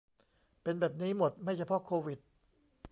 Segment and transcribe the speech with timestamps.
[0.63, 2.19] เป็นแบบนี้หมด ไม่เฉพาะโควิด